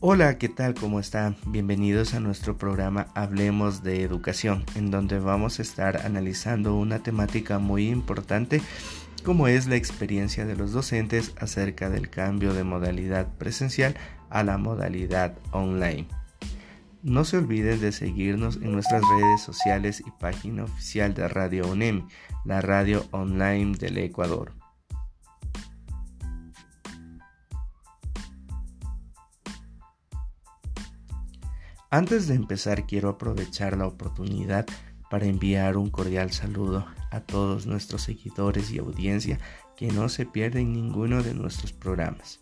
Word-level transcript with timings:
Hola, 0.00 0.38
¿qué 0.38 0.48
tal? 0.48 0.74
¿Cómo 0.74 1.00
están? 1.00 1.34
Bienvenidos 1.46 2.14
a 2.14 2.20
nuestro 2.20 2.56
programa 2.56 3.08
Hablemos 3.16 3.82
de 3.82 4.04
Educación, 4.04 4.64
en 4.76 4.92
donde 4.92 5.18
vamos 5.18 5.58
a 5.58 5.62
estar 5.62 6.06
analizando 6.06 6.76
una 6.76 7.00
temática 7.00 7.58
muy 7.58 7.88
importante 7.88 8.62
como 9.24 9.48
es 9.48 9.66
la 9.66 9.74
experiencia 9.74 10.46
de 10.46 10.54
los 10.54 10.70
docentes 10.70 11.34
acerca 11.40 11.90
del 11.90 12.10
cambio 12.10 12.54
de 12.54 12.62
modalidad 12.62 13.26
presencial 13.38 13.96
a 14.30 14.44
la 14.44 14.56
modalidad 14.56 15.36
online. 15.50 16.06
No 17.02 17.24
se 17.24 17.38
olviden 17.38 17.80
de 17.80 17.90
seguirnos 17.90 18.58
en 18.58 18.70
nuestras 18.70 19.02
redes 19.02 19.42
sociales 19.42 20.00
y 20.06 20.10
página 20.20 20.62
oficial 20.62 21.12
de 21.12 21.26
Radio 21.26 21.66
UNEM, 21.66 22.06
la 22.44 22.60
radio 22.60 23.04
online 23.10 23.76
del 23.76 23.98
Ecuador. 23.98 24.57
Antes 31.90 32.28
de 32.28 32.34
empezar 32.34 32.86
quiero 32.86 33.08
aprovechar 33.08 33.74
la 33.78 33.86
oportunidad 33.86 34.66
para 35.08 35.24
enviar 35.24 35.78
un 35.78 35.88
cordial 35.88 36.32
saludo 36.32 36.86
a 37.10 37.20
todos 37.20 37.66
nuestros 37.66 38.02
seguidores 38.02 38.70
y 38.70 38.78
audiencia 38.78 39.38
que 39.74 39.86
no 39.86 40.10
se 40.10 40.26
pierden 40.26 40.74
ninguno 40.74 41.22
de 41.22 41.32
nuestros 41.32 41.72
programas. 41.72 42.40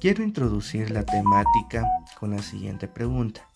Quiero 0.00 0.22
introducir 0.22 0.92
la 0.92 1.04
temática 1.04 1.84
con 2.20 2.30
la 2.30 2.42
siguiente 2.42 2.86
pregunta. 2.86 3.48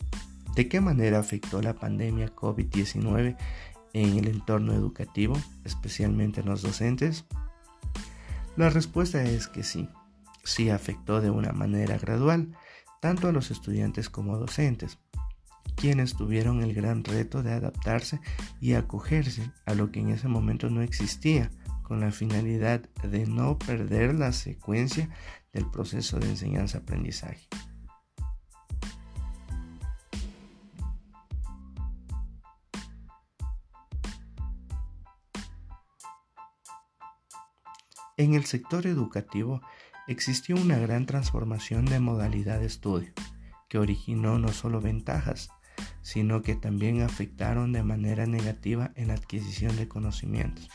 ¿De 0.56 0.68
qué 0.68 0.80
manera 0.80 1.20
afectó 1.20 1.62
la 1.62 1.74
pandemia 1.74 2.34
COVID-19 2.34 3.36
en 3.92 4.18
el 4.18 4.26
entorno 4.26 4.72
educativo, 4.72 5.36
especialmente 5.64 6.40
en 6.40 6.46
los 6.46 6.62
docentes? 6.62 7.26
La 8.56 8.70
respuesta 8.70 9.22
es 9.22 9.46
que 9.46 9.62
sí, 9.62 9.88
sí 10.42 10.68
afectó 10.68 11.20
de 11.20 11.30
una 11.30 11.52
manera 11.52 11.96
gradual 11.96 12.56
tanto 13.00 13.28
a 13.28 13.32
los 13.32 13.50
estudiantes 13.50 14.10
como 14.10 14.36
docentes, 14.38 14.98
quienes 15.76 16.16
tuvieron 16.16 16.62
el 16.62 16.74
gran 16.74 17.04
reto 17.04 17.42
de 17.42 17.52
adaptarse 17.52 18.20
y 18.60 18.74
acogerse 18.74 19.52
a 19.66 19.74
lo 19.74 19.90
que 19.92 20.00
en 20.00 20.10
ese 20.10 20.28
momento 20.28 20.70
no 20.70 20.82
existía, 20.82 21.50
con 21.82 22.00
la 22.00 22.12
finalidad 22.12 22.82
de 23.02 23.26
no 23.26 23.58
perder 23.58 24.14
la 24.14 24.32
secuencia 24.32 25.08
del 25.52 25.70
proceso 25.70 26.18
de 26.18 26.28
enseñanza-aprendizaje. 26.28 27.48
En 38.18 38.34
el 38.34 38.44
sector 38.44 38.86
educativo, 38.86 39.62
existió 40.08 40.56
una 40.56 40.78
gran 40.78 41.06
transformación 41.06 41.84
de 41.84 42.00
modalidad 42.00 42.60
de 42.60 42.66
estudio, 42.66 43.12
que 43.68 43.78
originó 43.78 44.38
no 44.38 44.48
solo 44.48 44.80
ventajas, 44.80 45.50
sino 46.00 46.42
que 46.42 46.56
también 46.56 47.02
afectaron 47.02 47.72
de 47.72 47.82
manera 47.82 48.26
negativa 48.26 48.90
en 48.96 49.08
la 49.08 49.14
adquisición 49.14 49.76
de 49.76 49.86
conocimientos. 49.86 50.68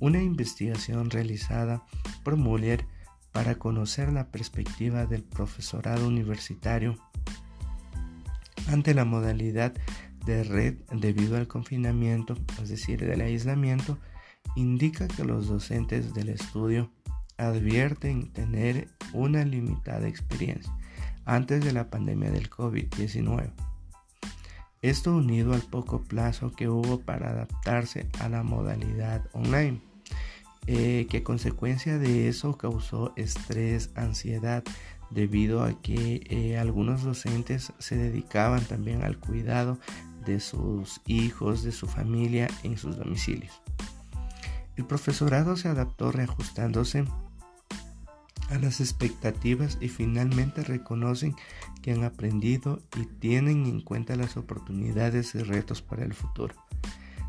Una 0.00 0.20
investigación 0.20 1.10
realizada 1.10 1.84
por 2.24 2.36
Muller 2.36 2.84
para 3.30 3.54
conocer 3.54 4.12
la 4.12 4.32
perspectiva 4.32 5.06
del 5.06 5.22
profesorado 5.22 6.08
universitario 6.08 6.98
ante 8.66 8.94
la 8.94 9.04
modalidad 9.04 9.74
de 10.26 10.42
red 10.42 10.74
debido 10.90 11.36
al 11.36 11.46
confinamiento, 11.46 12.36
es 12.60 12.68
decir, 12.68 13.06
del 13.06 13.20
aislamiento, 13.20 13.98
indica 14.56 15.06
que 15.06 15.24
los 15.24 15.46
docentes 15.46 16.14
del 16.14 16.28
estudio 16.28 16.90
advierten 17.48 18.32
tener 18.32 18.88
una 19.12 19.44
limitada 19.44 20.08
experiencia 20.08 20.72
antes 21.24 21.64
de 21.64 21.72
la 21.72 21.90
pandemia 21.90 22.30
del 22.30 22.50
COVID-19. 22.50 23.50
Esto 24.82 25.16
unido 25.16 25.54
al 25.54 25.62
poco 25.62 26.02
plazo 26.02 26.52
que 26.52 26.68
hubo 26.68 27.00
para 27.00 27.30
adaptarse 27.30 28.08
a 28.18 28.28
la 28.28 28.42
modalidad 28.42 29.24
online, 29.32 29.80
eh, 30.66 31.06
que 31.08 31.22
consecuencia 31.22 31.98
de 31.98 32.28
eso 32.28 32.58
causó 32.58 33.12
estrés, 33.16 33.90
ansiedad, 33.94 34.64
debido 35.10 35.62
a 35.62 35.80
que 35.82 36.22
eh, 36.28 36.58
algunos 36.58 37.02
docentes 37.02 37.72
se 37.78 37.96
dedicaban 37.96 38.64
también 38.64 39.04
al 39.04 39.18
cuidado 39.18 39.78
de 40.24 40.40
sus 40.40 41.00
hijos, 41.06 41.62
de 41.62 41.72
su 41.72 41.86
familia 41.86 42.48
en 42.62 42.76
sus 42.76 42.96
domicilios. 42.96 43.62
El 44.76 44.86
profesorado 44.86 45.56
se 45.56 45.68
adaptó 45.68 46.12
reajustándose 46.12 47.04
a 48.52 48.58
las 48.58 48.80
expectativas 48.80 49.78
y 49.80 49.88
finalmente 49.88 50.62
reconocen 50.62 51.34
que 51.80 51.92
han 51.92 52.04
aprendido 52.04 52.80
y 52.96 53.06
tienen 53.06 53.66
en 53.66 53.80
cuenta 53.80 54.14
las 54.14 54.36
oportunidades 54.36 55.34
y 55.34 55.38
retos 55.38 55.80
para 55.82 56.04
el 56.04 56.12
futuro. 56.12 56.54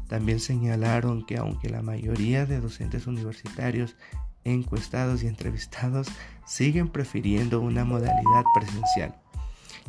También 0.07 0.39
señalaron 0.39 1.25
que 1.25 1.37
aunque 1.37 1.69
la 1.69 1.81
mayoría 1.81 2.45
de 2.45 2.59
docentes 2.59 3.07
universitarios 3.07 3.95
encuestados 4.43 5.23
y 5.23 5.27
entrevistados 5.27 6.07
siguen 6.45 6.89
prefiriendo 6.89 7.61
una 7.61 7.85
modalidad 7.85 8.43
presencial, 8.53 9.15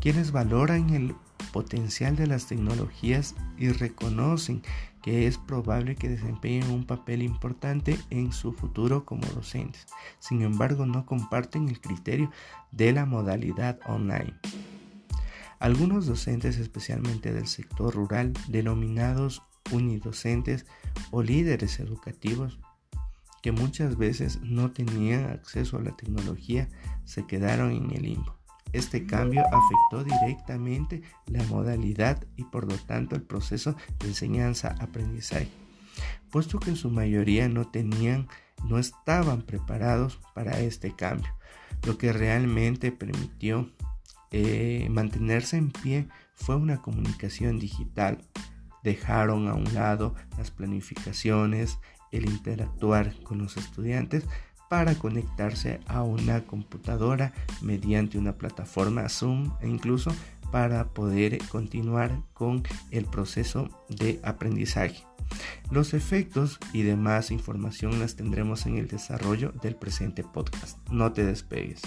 quienes 0.01 0.31
valoran 0.31 0.91
el 0.91 1.15
potencial 1.55 2.17
de 2.17 2.27
las 2.27 2.49
tecnologías 2.49 3.37
y 3.57 3.69
reconocen 3.69 4.61
que 5.05 5.29
es 5.29 5.39
probable 5.39 5.95
que 5.95 6.09
desempeñen 6.09 6.69
un 6.69 6.85
papel 6.85 7.23
importante 7.23 7.97
en 8.11 8.33
su 8.33 8.53
futuro 8.53 9.05
como 9.05 9.25
docentes. 9.29 9.87
Sin 10.19 10.43
embargo, 10.43 10.85
no 10.85 11.07
comparten 11.07 11.69
el 11.69 11.81
criterio 11.81 12.29
de 12.73 12.93
la 12.93 13.07
modalidad 13.07 13.79
online. 13.87 14.35
Algunos 15.61 16.07
docentes, 16.07 16.59
especialmente 16.59 17.33
del 17.33 17.47
sector 17.47 17.95
rural, 17.95 18.33
denominados 18.49 19.41
unidocentes 19.71 20.67
o 21.13 21.23
líderes 21.23 21.79
educativos, 21.79 22.59
que 23.43 23.53
muchas 23.53 23.97
veces 23.97 24.41
no 24.43 24.73
tenían 24.73 25.31
acceso 25.31 25.77
a 25.77 25.83
la 25.83 25.97
tecnología, 25.97 26.69
se 27.05 27.25
quedaron 27.29 27.71
en 27.71 27.93
el 27.93 28.03
limbo. 28.03 28.44
Este 28.75 29.07
cambio 29.07 29.45
afectó 29.53 30.03
directamente 30.03 31.01
la 31.27 31.45
modalidad 31.45 32.27
y 32.37 32.43
por 32.43 32.69
lo 32.69 32.77
tanto 32.77 33.15
el 33.15 33.23
proceso 33.23 33.77
de 34.01 34.09
enseñanza-aprendizaje, 34.09 35.49
puesto 36.33 36.59
que 36.59 36.71
en 36.71 36.77
su 36.77 36.91
mayoría 36.91 37.49
no 37.49 37.69
tenían, 37.71 38.27
no 38.65 38.81
estaban 38.81 39.43
preparados 39.43 40.19
para 40.35 40.59
este 40.59 40.93
cambio, 40.93 41.33
lo 41.87 41.97
que 41.99 42.13
realmente 42.13 42.91
permitió 42.91 43.71
eh, 44.33 44.89
mantenerse 44.91 45.57
en 45.57 45.71
pie 45.71 46.09
fue 46.35 46.57
una 46.57 46.83
comunicación 46.83 47.61
digital. 47.61 48.19
Dejaron 48.83 49.47
a 49.47 49.55
un 49.55 49.73
lado 49.73 50.17
las 50.37 50.51
planificaciones, 50.51 51.79
el 52.11 52.29
interactuar 52.29 53.15
con 53.23 53.39
los 53.39 53.57
estudiantes 53.57 54.25
para 54.69 54.95
conectarse 54.95 55.81
a 55.87 56.03
una 56.03 56.45
computadora 56.45 57.33
mediante 57.63 58.19
una 58.19 58.33
plataforma 58.33 59.09
Zoom 59.09 59.53
e 59.61 59.69
incluso 59.69 60.11
para 60.51 60.89
poder 60.89 61.39
continuar 61.49 62.23
con 62.33 62.63
el 62.91 63.07
proceso 63.07 63.69
de 63.89 64.21
aprendizaje. 64.23 65.05
Los 65.71 65.95
efectos 65.95 66.59
y 66.73 66.83
demás 66.83 67.31
información 67.31 67.99
las 67.99 68.15
tendremos 68.15 68.67
en 68.67 68.77
el 68.77 68.87
desarrollo 68.87 69.53
del 69.63 69.75
presente 69.75 70.23
podcast. 70.23 70.79
No 70.91 71.13
te 71.13 71.25
despegues. 71.25 71.83